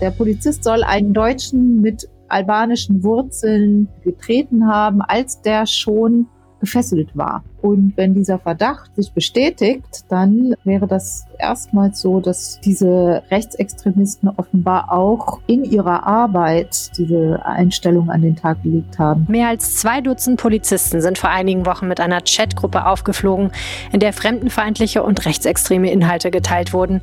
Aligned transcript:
Der 0.00 0.10
Polizist 0.12 0.62
soll 0.62 0.84
einen 0.84 1.12
Deutschen 1.12 1.80
mit 1.80 2.08
albanischen 2.28 3.02
Wurzeln 3.02 3.88
getreten 4.04 4.68
haben, 4.68 5.02
als 5.02 5.42
der 5.42 5.66
schon 5.66 6.28
gefesselt 6.60 7.16
war. 7.16 7.44
Und 7.60 7.94
wenn 7.96 8.14
dieser 8.14 8.38
Verdacht 8.38 8.94
sich 8.94 9.12
bestätigt, 9.12 10.04
dann 10.08 10.54
wäre 10.64 10.86
das 10.86 11.26
erstmals 11.38 12.00
so, 12.00 12.20
dass 12.20 12.60
diese 12.60 13.22
Rechtsextremisten 13.30 14.28
offenbar 14.28 14.92
auch 14.92 15.40
in 15.46 15.64
ihrer 15.64 16.06
Arbeit 16.06 16.96
diese 16.96 17.40
Einstellung 17.44 18.10
an 18.10 18.22
den 18.22 18.36
Tag 18.36 18.62
gelegt 18.62 18.98
haben. 18.98 19.26
Mehr 19.28 19.48
als 19.48 19.76
zwei 19.76 20.00
Dutzend 20.00 20.40
Polizisten 20.40 21.00
sind 21.00 21.18
vor 21.18 21.30
einigen 21.30 21.66
Wochen 21.66 21.88
mit 21.88 22.00
einer 22.00 22.20
Chatgruppe 22.20 22.86
aufgeflogen, 22.86 23.50
in 23.92 24.00
der 24.00 24.12
fremdenfeindliche 24.12 25.02
und 25.02 25.24
rechtsextreme 25.24 25.90
Inhalte 25.90 26.30
geteilt 26.30 26.72
wurden. 26.72 27.00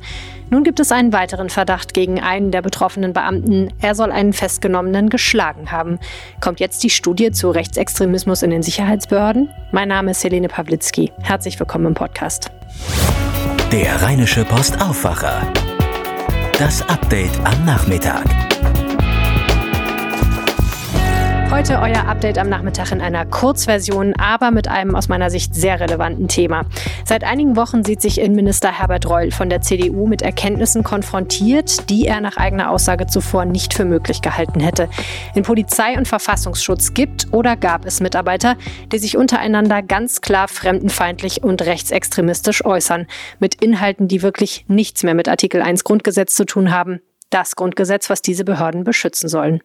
Nun 0.48 0.62
gibt 0.62 0.78
es 0.78 0.92
einen 0.92 1.12
weiteren 1.12 1.50
Verdacht 1.50 1.92
gegen 1.92 2.20
einen 2.20 2.52
der 2.52 2.62
betroffenen 2.62 3.12
Beamten. 3.12 3.72
Er 3.80 3.96
soll 3.96 4.12
einen 4.12 4.32
Festgenommenen 4.32 5.08
geschlagen 5.10 5.72
haben. 5.72 5.98
Kommt 6.40 6.60
jetzt 6.60 6.84
die 6.84 6.90
Studie 6.90 7.32
zu 7.32 7.50
Rechtsextremismus 7.50 8.42
in 8.42 8.50
den 8.50 8.62
Sicherheitsbehörden? 8.62 9.48
Mein 9.72 9.88
Name 9.88 10.12
ist 10.12 10.22
Helene 10.22 10.45
Pawlitzki. 10.48 11.12
Herzlich 11.22 11.58
willkommen 11.58 11.86
im 11.86 11.94
Podcast. 11.94 12.50
Der 13.72 14.02
Rheinische 14.02 14.44
Post 14.44 14.80
Aufwacher. 14.80 15.52
Das 16.58 16.88
Update 16.88 17.32
am 17.44 17.64
Nachmittag. 17.64 18.24
Heute 21.56 21.80
euer 21.80 22.06
Update 22.06 22.36
am 22.36 22.50
Nachmittag 22.50 22.92
in 22.92 23.00
einer 23.00 23.24
Kurzversion, 23.24 24.12
aber 24.18 24.50
mit 24.50 24.68
einem 24.68 24.94
aus 24.94 25.08
meiner 25.08 25.30
Sicht 25.30 25.54
sehr 25.54 25.80
relevanten 25.80 26.28
Thema. 26.28 26.66
Seit 27.06 27.24
einigen 27.24 27.56
Wochen 27.56 27.82
sieht 27.82 28.02
sich 28.02 28.20
Innenminister 28.20 28.78
Herbert 28.78 29.08
Reul 29.08 29.30
von 29.30 29.48
der 29.48 29.62
CDU 29.62 30.06
mit 30.06 30.20
Erkenntnissen 30.20 30.84
konfrontiert, 30.84 31.88
die 31.88 32.06
er 32.06 32.20
nach 32.20 32.36
eigener 32.36 32.70
Aussage 32.70 33.06
zuvor 33.06 33.46
nicht 33.46 33.72
für 33.72 33.86
möglich 33.86 34.20
gehalten 34.20 34.60
hätte. 34.60 34.90
In 35.34 35.44
Polizei 35.44 35.96
und 35.96 36.06
Verfassungsschutz 36.06 36.92
gibt 36.92 37.32
oder 37.32 37.56
gab 37.56 37.86
es 37.86 38.00
Mitarbeiter, 38.00 38.56
die 38.92 38.98
sich 38.98 39.16
untereinander 39.16 39.80
ganz 39.80 40.20
klar 40.20 40.48
fremdenfeindlich 40.48 41.42
und 41.42 41.62
rechtsextremistisch 41.62 42.66
äußern, 42.66 43.06
mit 43.38 43.54
Inhalten, 43.62 44.08
die 44.08 44.20
wirklich 44.20 44.66
nichts 44.68 45.04
mehr 45.04 45.14
mit 45.14 45.26
Artikel 45.26 45.62
1 45.62 45.84
Grundgesetz 45.84 46.34
zu 46.34 46.44
tun 46.44 46.70
haben 46.70 47.00
das 47.36 47.54
Grundgesetz, 47.54 48.08
was 48.08 48.22
diese 48.22 48.44
Behörden 48.44 48.82
beschützen 48.82 49.28
sollen. 49.28 49.60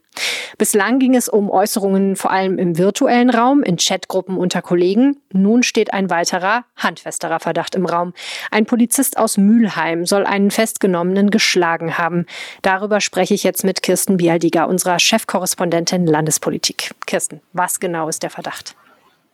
Bislang 0.58 1.00
ging 1.00 1.16
es 1.16 1.30
um 1.30 1.50
Äußerungen 1.50 2.18
vor 2.18 2.30
allem 2.30 2.60
im 2.60 2.78
virtuellen 2.78 3.30
Raum, 3.30 3.64
in 3.64 3.78
Chatgruppen 3.78 4.36
unter 4.36 4.62
Kollegen. 4.62 5.22
Nun 5.32 5.64
steht 5.64 5.94
ein 5.94 6.10
weiterer, 6.10 6.66
handfesterer 6.76 7.40
Verdacht 7.40 7.76
im 7.76 7.86
Raum. 7.86 8.14
Ein 8.52 8.66
Polizist 8.66 9.18
aus 9.18 9.38
Mülheim 9.38 10.06
soll 10.06 10.26
einen 10.26 10.52
Festgenommenen 10.52 11.30
geschlagen 11.32 11.98
haben. 11.98 12.26
Darüber 12.62 13.00
spreche 13.00 13.34
ich 13.34 13.44
jetzt 13.44 13.64
mit 13.64 13.82
Kirsten 13.82 14.18
Bialdiger, 14.18 14.68
unserer 14.68 15.00
Chefkorrespondentin 15.00 16.06
Landespolitik. 16.06 16.92
Kirsten, 17.06 17.40
was 17.54 17.80
genau 17.80 18.10
ist 18.10 18.22
der 18.22 18.32
Verdacht? 18.32 18.76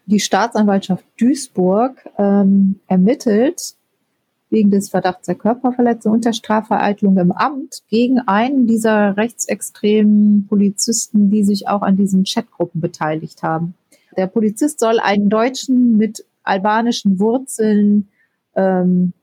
Die 0.05 0.19
Staatsanwaltschaft 0.19 1.03
Duisburg 1.19 2.07
ähm, 2.19 2.79
ermittelt 2.87 3.73
wegen 4.49 4.71
des 4.71 4.89
Verdachts 4.89 5.25
der 5.25 5.35
Körperverletzung 5.35 6.13
und 6.13 6.25
der 6.25 6.33
Strafvereitlung 6.33 7.17
im 7.17 7.31
Amt 7.31 7.83
gegen 7.89 8.19
einen 8.19 8.65
dieser 8.65 9.17
rechtsextremen 9.17 10.47
Polizisten, 10.47 11.29
die 11.29 11.43
sich 11.43 11.67
auch 11.67 11.81
an 11.81 11.97
diesen 11.97 12.23
Chatgruppen 12.23 12.79
beteiligt 12.79 13.43
haben. 13.43 13.73
Der 14.15 14.27
Polizist 14.27 14.79
soll 14.79 14.99
einen 14.99 15.29
Deutschen 15.29 15.97
mit 15.97 16.25
albanischen 16.43 17.19
Wurzeln, 17.19 18.07
ähm, 18.55 19.13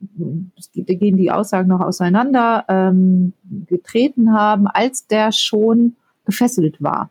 da 0.00 0.94
gehen 0.94 1.16
die 1.16 1.30
Aussagen 1.30 1.68
noch 1.68 1.80
auseinander, 1.80 2.64
ähm, 2.68 3.32
getreten 3.66 4.32
haben, 4.32 4.66
als 4.68 5.06
der 5.06 5.32
schon 5.32 5.96
gefesselt 6.24 6.80
war. 6.82 7.10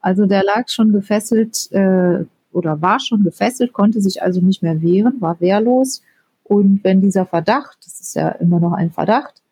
Also 0.00 0.26
der 0.26 0.42
lag 0.42 0.68
schon 0.68 0.92
gefesselt 0.92 1.70
äh, 1.70 2.24
oder 2.52 2.82
war 2.82 2.98
schon 2.98 3.22
gefesselt, 3.22 3.72
konnte 3.72 4.00
sich 4.00 4.22
also 4.22 4.40
nicht 4.40 4.62
mehr 4.62 4.82
wehren, 4.82 5.20
war 5.20 5.40
wehrlos 5.40 6.02
und 6.44 6.84
wenn 6.84 7.00
dieser 7.00 7.26
Verdacht, 7.26 7.78
das 7.84 8.00
ist 8.00 8.14
ja 8.14 8.28
immer 8.28 8.60
noch 8.60 8.72
ein 8.72 8.90
Verdacht, 8.90 9.42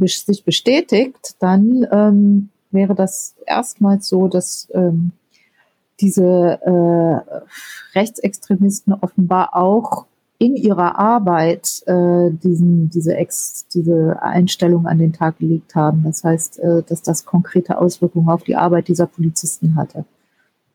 sich 0.00 0.44
bestätigt, 0.44 1.34
dann 1.40 1.86
ähm, 1.90 2.48
wäre 2.70 2.94
das 2.94 3.34
erstmals 3.46 4.08
so, 4.08 4.28
dass 4.28 4.68
ähm, 4.72 5.12
diese 6.00 6.60
äh, 6.62 7.98
Rechtsextremisten 7.98 8.92
offenbar 8.92 9.56
auch 9.56 10.06
in 10.38 10.54
ihrer 10.54 10.98
Arbeit 10.98 11.82
äh, 11.86 12.30
diesen, 12.30 12.90
diese, 12.90 13.16
Ex, 13.16 13.66
diese 13.74 14.22
Einstellung 14.22 14.86
an 14.86 14.98
den 14.98 15.12
Tag 15.12 15.38
gelegt 15.38 15.74
haben. 15.74 16.04
Das 16.04 16.22
heißt, 16.22 16.60
äh, 16.60 16.82
dass 16.84 17.02
das 17.02 17.24
konkrete 17.24 17.78
Auswirkungen 17.78 18.28
auf 18.28 18.44
die 18.44 18.54
Arbeit 18.54 18.86
dieser 18.86 19.06
Polizisten 19.06 19.74
hatte. 19.74 20.04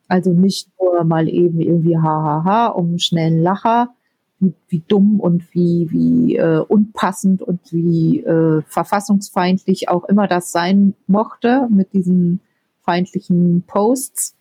Also 0.10 0.32
nicht 0.32 0.68
nur 0.82 1.06
mal 1.06 1.30
eben 1.30 1.62
irgendwie 1.62 1.98
hahaha 1.98 2.68
um 2.68 3.00
schnellen 3.00 3.42
Lacher, 3.42 3.94
wie, 4.40 4.84
dumm 4.88 5.20
und 5.20 5.54
wie, 5.54 5.88
wie 5.92 6.36
äh, 6.36 6.60
unpassend 6.60 7.42
und 7.42 7.60
wie 7.72 8.20
äh, 8.20 8.62
verfassungsfeindlich 8.68 9.90
auch 9.90 10.04
immer 10.06 10.28
das 10.28 10.52
sein 10.52 10.96
mochte 11.08 11.68
mit 11.70 11.94
diesen 11.94 12.42
feindlichen 12.84 13.64
Posts. 13.66 14.36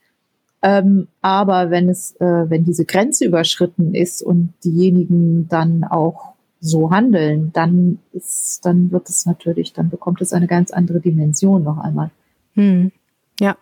Ähm, 0.62 1.08
aber 1.20 1.70
wenn 1.70 1.88
es, 1.88 2.16
äh, 2.20 2.25
wenn 2.50 2.64
diese 2.64 2.84
Grenze 2.84 3.25
überschritten 3.25 3.94
ist 3.94 4.22
und 4.22 4.54
diejenigen 4.64 5.48
dann 5.48 5.84
auch 5.84 6.34
so 6.60 6.92
handeln, 6.92 7.50
dann 7.53 7.98
ist, 8.12 8.64
dann 8.64 8.92
wird 8.92 9.09
es 9.09 9.26
natürlich, 9.26 9.72
dann 9.72 9.91
bekommt 9.91 10.20
es 10.20 10.32
eine 10.32 10.47
ganz 10.47 10.70
andere 10.70 11.00
Dimension 11.00 11.64
noch 11.64 11.78
einmal. 11.78 12.10
Hm. 12.54 12.92
Ja. 13.41 13.56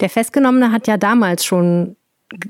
Der 0.00 0.10
Festgenommene 0.10 0.72
hat 0.72 0.88
ja 0.88 0.96
damals 0.96 1.44
schon 1.44 1.94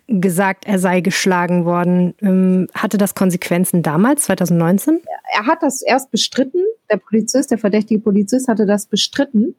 gesagt, 0.06 0.66
er 0.66 0.78
sei 0.78 1.00
geschlagen 1.00 1.64
worden. 1.64 2.14
Ähm, 2.20 2.66
hatte 2.74 2.98
das 2.98 3.14
Konsequenzen 3.14 3.82
damals, 3.82 4.24
2019? 4.24 5.00
Er 5.32 5.46
hat 5.46 5.62
das 5.62 5.82
erst 5.82 6.10
bestritten. 6.10 6.62
Der 6.90 6.98
Polizist, 6.98 7.50
der 7.50 7.58
verdächtige 7.58 8.00
Polizist 8.00 8.48
hatte 8.48 8.66
das 8.66 8.86
bestritten 8.86 9.54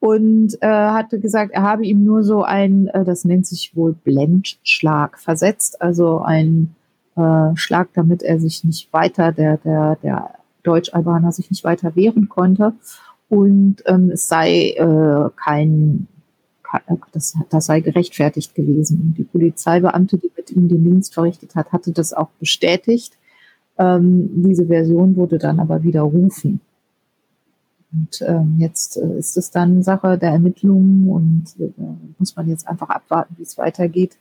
und 0.00 0.56
äh, 0.60 0.66
hatte 0.66 1.18
gesagt, 1.20 1.52
er 1.52 1.62
habe 1.62 1.84
ihm 1.84 2.04
nur 2.04 2.22
so 2.22 2.42
ein, 2.42 2.88
äh, 2.88 3.04
das 3.04 3.24
nennt 3.24 3.46
sich 3.46 3.74
wohl 3.74 3.92
Blendschlag 3.92 5.18
versetzt, 5.18 5.80
also 5.80 6.20
ein 6.20 6.74
äh, 7.16 7.56
Schlag, 7.56 7.88
damit 7.94 8.22
er 8.22 8.38
sich 8.38 8.64
nicht 8.64 8.92
weiter, 8.92 9.32
der, 9.32 9.56
der, 9.58 9.96
der 10.02 10.30
Deutsch-Albaner 10.62 11.32
sich 11.32 11.50
nicht 11.50 11.64
weiter 11.64 11.96
wehren 11.96 12.28
konnte. 12.28 12.74
Und 13.28 13.82
ähm, 13.86 14.10
es 14.10 14.28
sei 14.28 14.70
äh, 14.70 15.30
kein 15.36 16.06
das, 17.12 17.34
das 17.50 17.66
sei 17.66 17.80
gerechtfertigt 17.80 18.54
gewesen. 18.54 19.00
Und 19.00 19.18
die 19.18 19.24
Polizeibeamte, 19.24 20.18
die 20.18 20.30
mit 20.36 20.50
ihm 20.50 20.68
den 20.68 20.84
Dienst 20.84 21.14
verrichtet 21.14 21.54
hat, 21.54 21.72
hatte 21.72 21.92
das 21.92 22.12
auch 22.12 22.28
bestätigt. 22.40 23.16
Ähm, 23.78 24.42
diese 24.42 24.66
Version 24.66 25.16
wurde 25.16 25.38
dann 25.38 25.60
aber 25.60 25.82
widerrufen. 25.82 26.60
Und 27.92 28.22
ähm, 28.22 28.56
jetzt 28.58 28.96
äh, 28.96 29.18
ist 29.18 29.36
es 29.36 29.50
dann 29.50 29.82
Sache 29.82 30.18
der 30.18 30.30
Ermittlungen 30.30 31.08
und 31.08 31.44
äh, 31.58 31.70
muss 32.18 32.34
man 32.36 32.48
jetzt 32.48 32.66
einfach 32.66 32.88
abwarten, 32.88 33.34
wie 33.38 33.42
es 33.42 33.56
weitergeht, 33.58 34.16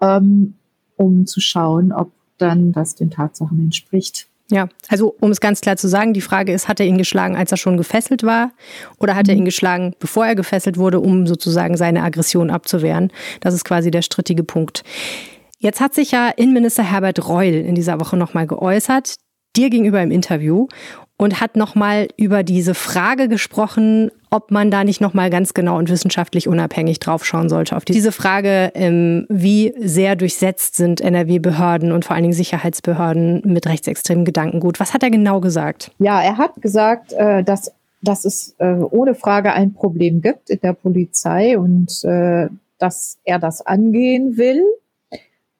ähm, 0.00 0.54
um 0.96 1.26
zu 1.26 1.40
schauen, 1.40 1.92
ob 1.92 2.10
dann 2.38 2.72
das 2.72 2.94
den 2.94 3.10
Tatsachen 3.10 3.60
entspricht. 3.60 4.28
Ja, 4.48 4.68
also 4.88 5.16
um 5.20 5.32
es 5.32 5.40
ganz 5.40 5.60
klar 5.60 5.76
zu 5.76 5.88
sagen, 5.88 6.12
die 6.12 6.20
Frage 6.20 6.52
ist, 6.52 6.68
hat 6.68 6.78
er 6.78 6.86
ihn 6.86 6.98
geschlagen, 6.98 7.36
als 7.36 7.50
er 7.50 7.56
schon 7.56 7.76
gefesselt 7.76 8.22
war 8.22 8.52
oder 8.98 9.16
hat 9.16 9.28
er 9.28 9.34
mhm. 9.34 9.40
ihn 9.40 9.44
geschlagen, 9.44 9.94
bevor 9.98 10.24
er 10.24 10.36
gefesselt 10.36 10.76
wurde, 10.76 11.00
um 11.00 11.26
sozusagen 11.26 11.76
seine 11.76 12.02
Aggression 12.04 12.50
abzuwehren? 12.50 13.12
Das 13.40 13.54
ist 13.54 13.64
quasi 13.64 13.90
der 13.90 14.02
strittige 14.02 14.44
Punkt. 14.44 14.84
Jetzt 15.58 15.80
hat 15.80 15.94
sich 15.94 16.12
ja 16.12 16.28
Innenminister 16.28 16.84
Herbert 16.84 17.28
Reul 17.28 17.54
in 17.54 17.74
dieser 17.74 17.98
Woche 17.98 18.16
nochmal 18.16 18.46
geäußert, 18.46 19.16
dir 19.56 19.70
gegenüber 19.70 20.00
im 20.00 20.12
Interview 20.12 20.68
und 21.18 21.40
hat 21.40 21.56
nochmal 21.56 22.08
über 22.16 22.42
diese 22.42 22.74
Frage 22.74 23.28
gesprochen, 23.28 24.10
ob 24.30 24.50
man 24.50 24.70
da 24.70 24.84
nicht 24.84 25.00
nochmal 25.00 25.30
ganz 25.30 25.54
genau 25.54 25.78
und 25.78 25.88
wissenschaftlich 25.88 26.46
unabhängig 26.46 27.00
draufschauen 27.00 27.48
sollte. 27.48 27.76
Auf 27.76 27.84
diese 27.84 28.12
Frage, 28.12 28.72
ähm, 28.74 29.26
wie 29.30 29.72
sehr 29.78 30.14
durchsetzt 30.16 30.76
sind 30.76 31.00
NRW-Behörden 31.00 31.92
und 31.92 32.04
vor 32.04 32.14
allen 32.14 32.24
Dingen 32.24 32.34
Sicherheitsbehörden 32.34 33.42
mit 33.44 33.66
rechtsextremen 33.66 34.24
Gedankengut. 34.24 34.78
Was 34.78 34.92
hat 34.92 35.02
er 35.02 35.10
genau 35.10 35.40
gesagt? 35.40 35.90
Ja, 35.98 36.20
er 36.20 36.36
hat 36.36 36.60
gesagt, 36.60 37.14
äh, 37.14 37.42
dass, 37.42 37.72
dass 38.02 38.26
es 38.26 38.54
äh, 38.58 38.74
ohne 38.74 39.14
Frage 39.14 39.52
ein 39.52 39.72
Problem 39.72 40.20
gibt 40.20 40.50
in 40.50 40.60
der 40.60 40.74
Polizei 40.74 41.56
und 41.56 42.04
äh, 42.04 42.48
dass 42.78 43.16
er 43.24 43.38
das 43.38 43.64
angehen 43.64 44.36
will 44.36 44.62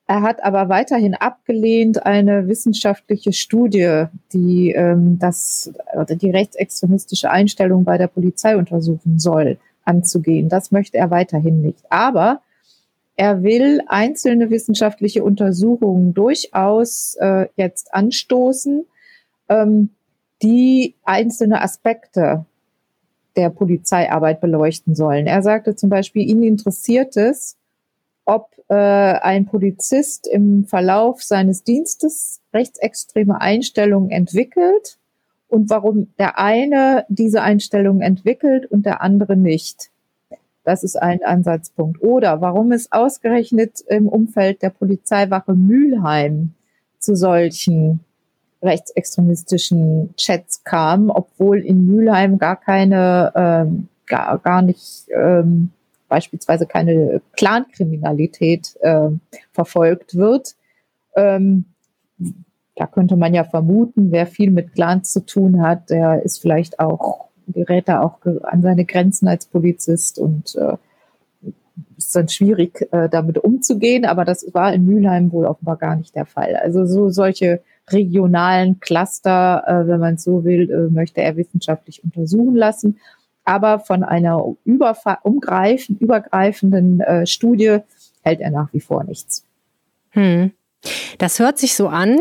er 0.08 0.22
hat 0.22 0.44
aber 0.44 0.68
weiterhin 0.68 1.14
abgelehnt, 1.14 2.06
eine 2.06 2.46
wissenschaftliche 2.46 3.32
Studie, 3.32 4.04
die 4.32 4.70
ähm, 4.70 5.18
das 5.18 5.72
oder 5.94 6.14
die 6.14 6.30
rechtsextremistische 6.30 7.30
Einstellung 7.30 7.84
bei 7.84 7.98
der 7.98 8.06
Polizei 8.06 8.56
untersuchen 8.56 9.18
soll, 9.18 9.58
anzugehen. 9.84 10.48
Das 10.48 10.70
möchte 10.70 10.96
er 10.96 11.10
weiterhin 11.10 11.60
nicht. 11.60 11.84
Aber 11.90 12.40
er 13.16 13.42
will 13.42 13.80
einzelne 13.88 14.50
wissenschaftliche 14.50 15.24
Untersuchungen 15.24 16.14
durchaus 16.14 17.16
äh, 17.18 17.48
jetzt 17.56 17.92
anstoßen, 17.92 18.86
ähm, 19.48 19.90
die 20.42 20.94
einzelne 21.02 21.62
Aspekte 21.62 22.44
der 23.34 23.50
Polizeiarbeit 23.50 24.40
beleuchten 24.40 24.94
sollen. 24.94 25.26
Er 25.26 25.42
sagte 25.42 25.74
zum 25.74 25.90
Beispiel, 25.90 26.28
ihn 26.28 26.42
interessiert 26.42 27.16
es, 27.16 27.56
ob 28.24 28.50
äh, 28.68 28.74
ein 28.74 29.46
Polizist 29.46 30.26
im 30.26 30.64
Verlauf 30.64 31.22
seines 31.22 31.62
Dienstes 31.62 32.40
rechtsextreme 32.52 33.40
Einstellungen 33.40 34.10
entwickelt 34.10 34.98
und 35.48 35.70
warum 35.70 36.08
der 36.18 36.38
eine 36.38 37.04
diese 37.08 37.42
Einstellungen 37.42 38.02
entwickelt 38.02 38.66
und 38.66 38.84
der 38.84 39.02
andere 39.02 39.36
nicht. 39.36 39.90
Das 40.64 40.82
ist 40.82 40.96
ein 40.96 41.22
Ansatzpunkt. 41.22 42.02
Oder 42.02 42.40
warum 42.40 42.72
es 42.72 42.90
ausgerechnet 42.90 43.82
im 43.88 44.08
Umfeld 44.08 44.62
der 44.62 44.70
Polizeiwache 44.70 45.54
Mülheim 45.54 46.54
zu 46.98 47.14
solchen 47.14 48.00
rechtsextremistischen 48.62 50.14
Chats 50.16 50.64
kam, 50.64 51.10
obwohl 51.10 51.58
in 51.60 51.86
Mülheim 51.86 52.38
gar 52.38 52.56
keine, 52.56 53.32
ähm, 53.36 53.88
gar, 54.06 54.38
gar 54.38 54.62
nicht 54.62 55.06
ähm, 55.14 55.70
beispielsweise 56.08 56.66
keine 56.66 57.20
Clankriminalität 57.36 58.76
äh, 58.80 59.10
verfolgt 59.52 60.16
wird. 60.16 60.54
Ähm, 61.16 61.66
da 62.76 62.86
könnte 62.86 63.16
man 63.16 63.34
ja 63.34 63.44
vermuten, 63.44 64.12
wer 64.12 64.26
viel 64.26 64.50
mit 64.50 64.74
Clans 64.74 65.12
zu 65.12 65.24
tun 65.24 65.62
hat, 65.62 65.90
der 65.90 66.22
ist 66.22 66.40
vielleicht 66.40 66.78
auch, 66.78 67.26
gerät 67.48 67.88
da 67.88 68.02
auch 68.02 68.18
an 68.42 68.62
seine 68.62 68.84
Grenzen 68.84 69.28
als 69.28 69.46
Polizist 69.46 70.18
und 70.18 70.54
äh, 70.56 70.76
ist 71.96 72.14
dann 72.14 72.28
schwierig, 72.28 72.86
äh, 72.92 73.08
damit 73.08 73.38
umzugehen. 73.38 74.04
Aber 74.04 74.24
das 74.24 74.46
war 74.52 74.72
in 74.74 74.84
Mülheim 74.84 75.32
wohl 75.32 75.46
offenbar 75.46 75.76
gar 75.76 75.96
nicht 75.96 76.14
der 76.14 76.26
Fall. 76.26 76.56
Also 76.56 76.86
so 76.86 77.08
solche 77.08 77.62
regionalen 77.90 78.80
Cluster, 78.80 79.62
äh, 79.66 79.88
wenn 79.88 80.00
man 80.00 80.18
so 80.18 80.44
will, 80.44 80.70
äh, 80.70 80.92
möchte 80.92 81.22
er 81.22 81.36
wissenschaftlich 81.36 82.02
untersuchen 82.04 82.56
lassen. 82.56 82.98
Aber 83.46 83.78
von 83.78 84.02
einer 84.02 84.44
umgreifen, 84.44 85.96
übergreifenden 85.98 87.00
äh, 87.00 87.26
Studie 87.26 87.78
hält 88.22 88.40
er 88.40 88.50
nach 88.50 88.72
wie 88.72 88.80
vor 88.80 89.04
nichts. 89.04 89.46
Hm. 90.10 90.52
Das 91.18 91.38
hört 91.38 91.56
sich 91.58 91.74
so 91.74 91.88
an, 91.88 92.18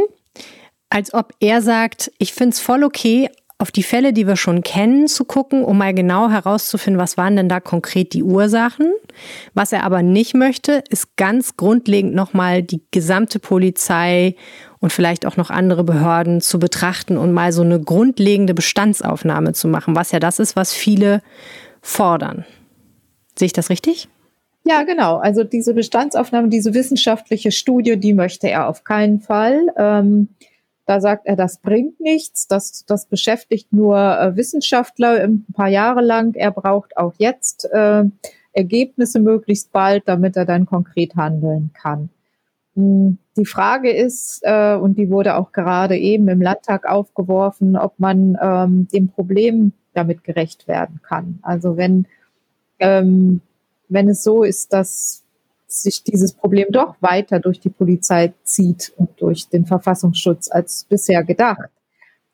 als 0.89 1.13
ob 1.13 1.33
er 1.39 1.61
sagt, 1.61 2.11
ich 2.19 2.33
finde 2.33 2.53
es 2.53 2.59
voll 2.59 2.83
okay, 2.83 3.29
auf 3.65 3.71
die 3.71 3.81
Fälle, 3.81 4.13
die 4.13 4.27
wir 4.27 4.35
schon 4.35 4.61
kennen, 4.61 5.07
zu 5.07 5.25
gucken, 5.25 5.63
um 5.63 5.79
mal 5.79 5.91
genau 5.91 6.29
herauszufinden, 6.29 7.01
was 7.01 7.17
waren 7.17 7.35
denn 7.35 7.49
da 7.49 7.59
konkret 7.59 8.13
die 8.13 8.21
Ursachen. 8.21 8.93
Was 9.55 9.71
er 9.71 9.83
aber 9.83 10.03
nicht 10.03 10.35
möchte, 10.35 10.83
ist 10.91 11.17
ganz 11.17 11.57
grundlegend 11.57 12.13
nochmal 12.13 12.61
die 12.61 12.83
gesamte 12.91 13.39
Polizei 13.39 14.35
und 14.81 14.93
vielleicht 14.93 15.25
auch 15.25 15.35
noch 15.35 15.49
andere 15.49 15.83
Behörden 15.83 16.41
zu 16.41 16.59
betrachten 16.59 17.17
und 17.17 17.33
mal 17.33 17.51
so 17.51 17.63
eine 17.63 17.81
grundlegende 17.81 18.53
Bestandsaufnahme 18.53 19.53
zu 19.53 19.67
machen, 19.67 19.95
was 19.95 20.11
ja 20.11 20.19
das 20.19 20.37
ist, 20.37 20.55
was 20.55 20.71
viele 20.71 21.23
fordern. 21.81 22.45
Sehe 23.35 23.47
ich 23.47 23.53
das 23.53 23.71
richtig? 23.71 24.09
Ja, 24.63 24.83
genau. 24.83 25.17
Also 25.17 25.43
diese 25.43 25.73
Bestandsaufnahme, 25.73 26.49
diese 26.49 26.75
wissenschaftliche 26.75 27.51
Studie, 27.51 27.99
die 27.99 28.13
möchte 28.13 28.47
er 28.47 28.69
auf 28.69 28.83
keinen 28.83 29.21
Fall. 29.21 29.73
Ähm, 29.75 30.29
da 30.85 31.01
sagt 31.01 31.25
er, 31.25 31.35
das 31.35 31.57
bringt 31.57 31.99
nichts, 31.99 32.47
das, 32.47 32.85
das 32.85 33.07
beschäftigt 33.07 33.73
nur 33.73 33.97
äh, 33.97 34.35
Wissenschaftler 34.35 35.23
ein 35.23 35.45
paar 35.53 35.69
Jahre 35.69 36.01
lang. 36.01 36.35
Er 36.35 36.51
braucht 36.51 36.97
auch 36.97 37.13
jetzt 37.17 37.67
äh, 37.71 38.03
Ergebnisse 38.53 39.19
möglichst 39.19 39.71
bald, 39.71 40.03
damit 40.07 40.37
er 40.37 40.45
dann 40.45 40.65
konkret 40.65 41.15
handeln 41.15 41.71
kann. 41.73 42.09
Hm, 42.75 43.17
die 43.35 43.45
Frage 43.45 43.91
ist, 43.91 44.41
äh, 44.43 44.75
und 44.75 44.97
die 44.97 45.09
wurde 45.09 45.35
auch 45.35 45.51
gerade 45.51 45.97
eben 45.97 46.27
im 46.29 46.41
Landtag 46.41 46.85
aufgeworfen, 46.85 47.75
ob 47.75 47.99
man 47.99 48.37
ähm, 48.41 48.87
dem 48.93 49.09
Problem 49.09 49.73
damit 49.93 50.23
gerecht 50.23 50.67
werden 50.67 50.99
kann. 51.01 51.39
Also 51.41 51.77
wenn, 51.77 52.05
ähm, 52.79 53.41
wenn 53.89 54.09
es 54.09 54.23
so 54.23 54.43
ist, 54.43 54.71
dass 54.73 55.23
sich 55.67 56.03
dieses 56.03 56.33
Problem 56.33 56.67
doch 56.71 56.95
weiter 57.01 57.39
durch 57.39 57.59
die 57.59 57.69
Polizei 57.69 58.33
zieht 58.43 58.93
und 58.97 59.14
durch 59.25 59.49
den 59.49 59.65
Verfassungsschutz 59.65 60.51
als 60.51 60.85
bisher 60.87 61.23
gedacht, 61.23 61.69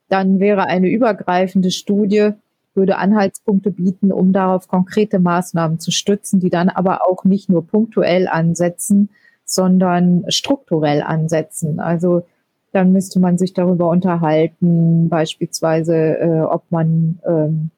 dann 0.10 0.42
wäre 0.42 0.66
eine 0.66 0.90
übergreifende 0.90 1.72
Studie, 1.72 2.32
würde 2.74 2.98
Anhaltspunkte 2.98 3.72
bieten, 3.72 4.12
um 4.12 4.34
darauf 4.34 4.68
konkrete 4.68 5.20
Maßnahmen 5.20 5.80
zu 5.80 5.92
stützen, 5.92 6.42
die 6.42 6.50
dann 6.50 6.68
aber 6.68 7.10
auch 7.10 7.24
nicht 7.24 7.50
nur 7.50 7.66
punktuell 7.66 8.28
ansetzen, 8.28 9.10
sondern 9.46 10.26
strukturell 10.28 11.02
ansetzen. 11.02 11.80
Also 11.80 12.26
dann 12.74 12.92
müsste 12.92 13.22
man 13.22 13.38
sich 13.38 13.54
darüber 13.54 13.88
unterhalten, 13.88 15.08
beispielsweise, 15.08 15.96
äh, 15.96 16.42
ob 16.42 16.64
man 16.72 17.20
ähm, 17.26 17.70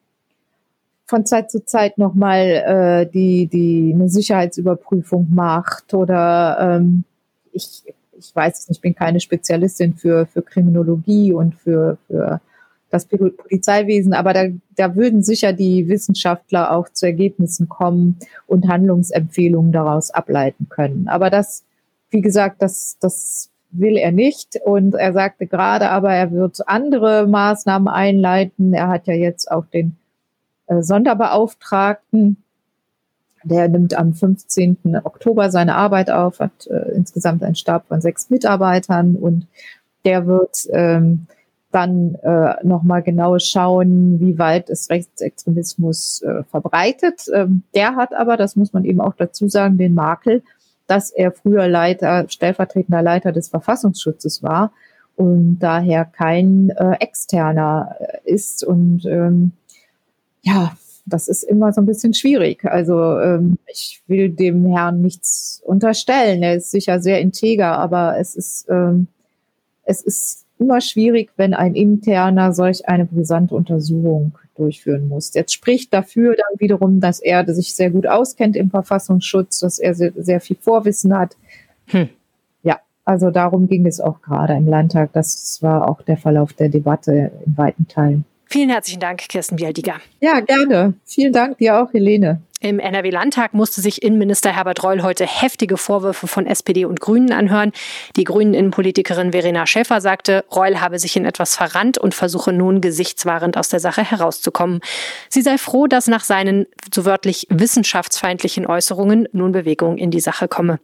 von 1.06 1.24
Zeit 1.24 1.52
zu 1.52 1.64
Zeit 1.64 1.98
nochmal 1.98 2.40
äh, 2.40 3.06
die, 3.06 3.46
die 3.46 3.92
eine 3.94 4.08
Sicherheitsüberprüfung 4.08 5.28
macht 5.32 5.94
oder 5.94 6.58
ähm, 6.60 7.04
ich, 7.52 7.84
ich 8.18 8.34
weiß 8.34 8.60
es 8.60 8.68
nicht, 8.68 8.78
ich 8.78 8.82
bin 8.82 8.94
keine 8.94 9.20
Spezialistin 9.20 9.94
für, 9.94 10.26
für 10.26 10.42
Kriminologie 10.42 11.32
und 11.32 11.54
für, 11.54 11.98
für 12.06 12.40
das 12.90 13.06
Polizeiwesen, 13.06 14.14
aber 14.14 14.32
da, 14.32 14.44
da 14.76 14.94
würden 14.94 15.22
sicher 15.22 15.52
die 15.52 15.88
Wissenschaftler 15.88 16.70
auch 16.70 16.88
zu 16.88 17.06
Ergebnissen 17.06 17.68
kommen 17.68 18.18
und 18.46 18.68
Handlungsempfehlungen 18.68 19.72
daraus 19.72 20.12
ableiten 20.12 20.68
können. 20.68 21.08
Aber 21.08 21.28
das, 21.28 21.64
wie 22.10 22.20
gesagt, 22.20 22.62
das, 22.62 22.96
das 23.00 23.50
will 23.74 23.96
er 23.96 24.12
nicht. 24.12 24.60
Und 24.64 24.94
er 24.94 25.12
sagte 25.12 25.46
gerade 25.46 25.90
aber, 25.90 26.14
er 26.14 26.30
wird 26.30 26.66
andere 26.68 27.26
Maßnahmen 27.26 27.88
einleiten. 27.88 28.72
Er 28.72 28.88
hat 28.88 29.06
ja 29.06 29.14
jetzt 29.14 29.50
auch 29.50 29.66
den 29.66 29.96
äh, 30.66 30.80
Sonderbeauftragten. 30.80 32.43
Der 33.44 33.68
nimmt 33.68 33.96
am 33.96 34.14
15. 34.14 35.00
Oktober 35.04 35.50
seine 35.50 35.76
Arbeit 35.76 36.10
auf, 36.10 36.40
hat 36.40 36.66
äh, 36.66 36.92
insgesamt 36.94 37.42
einen 37.42 37.54
Stab 37.54 37.86
von 37.88 38.00
sechs 38.00 38.30
Mitarbeitern 38.30 39.16
und 39.16 39.46
der 40.04 40.26
wird 40.26 40.66
ähm, 40.70 41.26
dann 41.70 42.14
äh, 42.22 42.54
nochmal 42.62 43.02
genau 43.02 43.38
schauen, 43.38 44.20
wie 44.20 44.38
weit 44.38 44.70
ist 44.70 44.90
Rechtsextremismus 44.90 46.22
äh, 46.22 46.44
verbreitet. 46.44 47.24
Ähm, 47.34 47.64
der 47.74 47.96
hat 47.96 48.14
aber, 48.14 48.36
das 48.36 48.54
muss 48.54 48.72
man 48.72 48.84
eben 48.84 49.00
auch 49.00 49.14
dazu 49.16 49.48
sagen, 49.48 49.76
den 49.76 49.94
Makel, 49.94 50.42
dass 50.86 51.10
er 51.10 51.32
früher 51.32 51.66
Leiter, 51.66 52.26
stellvertretender 52.28 53.02
Leiter 53.02 53.32
des 53.32 53.48
Verfassungsschutzes 53.48 54.42
war 54.42 54.72
und 55.16 55.58
daher 55.58 56.04
kein 56.04 56.70
äh, 56.70 56.96
externer 57.00 57.96
äh, 57.98 58.18
ist 58.24 58.64
und 58.64 59.04
ähm, 59.06 59.52
ja, 60.42 60.72
das 61.06 61.28
ist 61.28 61.42
immer 61.42 61.72
so 61.72 61.80
ein 61.80 61.86
bisschen 61.86 62.14
schwierig. 62.14 62.64
Also 62.64 63.18
ähm, 63.18 63.58
ich 63.66 64.02
will 64.06 64.30
dem 64.30 64.66
Herrn 64.66 65.00
nichts 65.00 65.62
unterstellen. 65.64 66.42
Er 66.42 66.56
ist 66.56 66.70
sicher 66.70 67.00
sehr 67.00 67.20
integer, 67.20 67.78
aber 67.78 68.18
es 68.18 68.34
ist, 68.34 68.66
ähm, 68.70 69.08
es 69.84 70.02
ist 70.02 70.46
immer 70.58 70.80
schwierig, 70.80 71.30
wenn 71.36 71.52
ein 71.52 71.74
interner 71.74 72.52
solch 72.52 72.88
eine 72.88 73.04
brisante 73.04 73.54
Untersuchung 73.54 74.32
durchführen 74.56 75.08
muss. 75.08 75.34
Jetzt 75.34 75.52
spricht 75.52 75.92
dafür 75.92 76.36
dann 76.36 76.60
wiederum, 76.60 77.00
dass 77.00 77.20
er 77.20 77.52
sich 77.52 77.74
sehr 77.74 77.90
gut 77.90 78.06
auskennt 78.06 78.56
im 78.56 78.70
Verfassungsschutz, 78.70 79.60
dass 79.60 79.78
er 79.78 79.94
sehr, 79.94 80.12
sehr 80.16 80.40
viel 80.40 80.56
Vorwissen 80.58 81.16
hat. 81.16 81.36
Hm. 81.86 82.08
Ja, 82.62 82.78
also 83.04 83.30
darum 83.30 83.66
ging 83.66 83.84
es 83.86 84.00
auch 84.00 84.22
gerade 84.22 84.54
im 84.54 84.68
Landtag. 84.68 85.12
Das 85.12 85.60
war 85.60 85.88
auch 85.88 86.02
der 86.02 86.16
Verlauf 86.16 86.52
der 86.52 86.68
Debatte 86.68 87.32
in 87.44 87.56
weiten 87.58 87.88
Teilen. 87.88 88.24
Vielen 88.46 88.70
herzlichen 88.70 89.00
Dank, 89.00 89.20
Kirsten 89.28 89.56
Bialdiger. 89.56 90.00
Ja, 90.20 90.40
gerne. 90.40 90.94
Vielen 91.04 91.32
Dank 91.32 91.58
dir 91.58 91.80
auch, 91.80 91.92
Helene. 91.92 92.40
Im 92.64 92.78
NRW-Landtag 92.78 93.52
musste 93.52 93.82
sich 93.82 94.02
Innenminister 94.02 94.50
Herbert 94.50 94.82
Reul 94.82 95.02
heute 95.02 95.26
heftige 95.26 95.76
Vorwürfe 95.76 96.26
von 96.26 96.46
SPD 96.46 96.86
und 96.86 96.98
Grünen 96.98 97.30
anhören. 97.30 97.72
Die 98.16 98.24
Grünen-Innenpolitikerin 98.24 99.32
Verena 99.32 99.66
Schäfer 99.66 100.00
sagte, 100.00 100.46
Reul 100.50 100.80
habe 100.80 100.98
sich 100.98 101.14
in 101.14 101.26
etwas 101.26 101.56
verrannt 101.56 101.98
und 101.98 102.14
versuche 102.14 102.54
nun 102.54 102.80
gesichtswahrend 102.80 103.58
aus 103.58 103.68
der 103.68 103.80
Sache 103.80 104.02
herauszukommen. 104.02 104.80
Sie 105.28 105.42
sei 105.42 105.58
froh, 105.58 105.88
dass 105.88 106.06
nach 106.06 106.24
seinen 106.24 106.64
so 106.90 107.04
wörtlich 107.04 107.46
wissenschaftsfeindlichen 107.50 108.66
Äußerungen 108.66 109.28
nun 109.32 109.52
Bewegung 109.52 109.98
in 109.98 110.10
die 110.10 110.20
Sache 110.20 110.48
komme. 110.48 110.80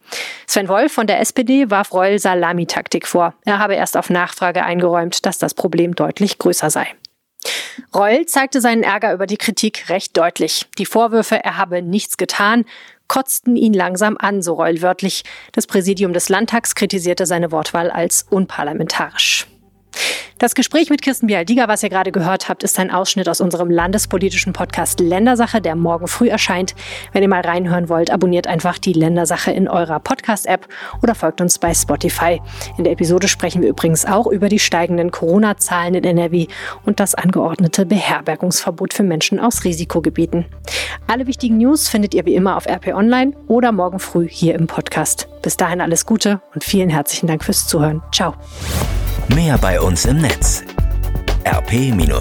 Sven 0.47 0.69
Wolf 0.69 0.93
von 0.93 1.07
der 1.07 1.21
SPD 1.21 1.71
warf 1.71 1.95
Reul 1.95 2.19
Salamitaktik 2.19 3.07
vor. 3.07 3.33
Er 3.47 3.59
habe 3.59 3.77
erst 3.77 3.97
auf 3.97 4.11
Nachfrage 4.11 4.65
eingeräumt, 4.65 5.25
dass 5.25 5.39
das 5.39 5.55
Problem 5.55 5.95
deutlich 5.95 6.37
größer 6.37 6.69
sei. 6.69 6.89
Reul 7.95 8.27
zeigte 8.27 8.61
seinen 8.61 8.83
Ärger 8.83 9.13
über 9.13 9.27
die 9.27 9.37
Kritik 9.37 9.89
recht 9.89 10.17
deutlich. 10.17 10.67
Die 10.79 10.87
Vorwürfe, 10.87 11.43
er 11.43 11.57
habe 11.57 11.83
nichts 11.83 12.17
getan, 12.17 12.65
kotzten 13.09 13.57
ihn 13.57 13.73
langsam 13.73 14.17
an, 14.19 14.43
so 14.43 14.55
Reul 14.55 14.83
wörtlich. 14.83 15.25
Das 15.53 15.67
Präsidium 15.67 16.13
des 16.13 16.29
Landtags 16.29 16.75
kritisierte 16.75 17.27
seine 17.27 17.51
Wortwahl 17.51 17.91
als 17.91 18.27
unparlamentarisch. 18.31 19.47
Das 20.41 20.55
Gespräch 20.55 20.89
mit 20.89 21.03
Kirsten 21.03 21.27
Bialdiga, 21.27 21.69
was 21.69 21.83
ihr 21.83 21.91
gerade 21.91 22.13
gehört 22.13 22.49
habt, 22.49 22.63
ist 22.63 22.79
ein 22.79 22.91
Ausschnitt 22.91 23.29
aus 23.29 23.43
unserem 23.43 23.69
landespolitischen 23.69 24.55
Podcast 24.55 24.99
Ländersache, 24.99 25.61
der 25.61 25.77
morgen 25.77 26.09
früh 26.09 26.31
erscheint. 26.31 26.75
Wenn 27.13 27.23
ihr 27.23 27.29
mal 27.29 27.43
reinhören 27.43 27.91
wollt, 27.91 28.11
abonniert 28.11 28.47
einfach 28.47 28.79
die 28.79 28.95
Ländersache 28.95 29.51
in 29.51 29.69
eurer 29.69 30.01
Podcast-App 30.01 30.67
oder 31.03 31.15
folgt 31.15 31.43
uns 31.43 31.59
bei 31.59 31.75
Spotify. 31.75 32.41
In 32.79 32.85
der 32.85 32.95
Episode 32.95 33.29
sprechen 33.29 33.61
wir 33.61 33.69
übrigens 33.69 34.07
auch 34.07 34.27
über 34.27 34.49
die 34.49 34.59
steigenden 34.59 35.11
Corona-Zahlen 35.11 35.95
in 35.95 36.05
NRW 36.05 36.47
und 36.87 37.01
das 37.01 37.15
angeordnete 37.15 37.85
Beherbergungsverbot 37.85 38.95
für 38.95 39.03
Menschen 39.03 39.41
aus 39.41 39.65
Risikogebieten. 39.65 40.47
Alle 41.07 41.27
wichtigen 41.27 41.59
News 41.59 41.91
findet 41.91 42.15
ihr 42.15 42.25
wie 42.25 42.35
immer 42.35 42.57
auf 42.57 42.67
RP 42.67 42.95
Online 42.95 43.35
oder 43.47 43.73
morgen 43.73 43.99
früh 43.99 44.27
hier 44.27 44.55
im 44.55 44.69
Podcast. 44.69 45.29
Bis 45.43 45.59
dahin 45.59 45.83
alles 45.83 46.07
Gute 46.07 46.41
und 46.55 46.65
vielen 46.65 46.89
herzlichen 46.89 47.27
Dank 47.27 47.45
fürs 47.45 47.67
Zuhören. 47.67 48.01
Ciao. 48.11 48.35
Mehr 49.35 49.59
bei 49.59 49.81
uns 49.81 50.07
im 50.07 50.19
Netz. 50.19 50.65
rp-online.de 51.45 52.21